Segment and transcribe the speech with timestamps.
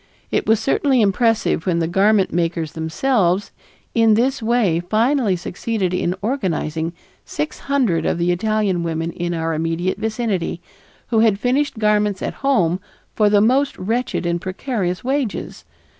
[0.31, 3.51] It was certainly impressive when the garment makers themselves
[3.93, 6.93] in this way finally succeeded in organizing
[7.23, 10.59] six hundred of the Italian women in our immediate vicinity,
[11.09, 12.79] who had finished garments at home
[13.13, 15.65] for the most wretched and precarious wages.